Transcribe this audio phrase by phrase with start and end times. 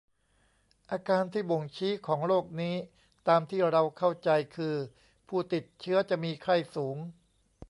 [0.91, 2.75] อาการที่บ่งชี้ของโรคนี้
[3.27, 4.75] ตามที่เราเข้าใจคือ
[5.27, 6.97] ผู้ติดเชื้อจะมีไข้สูง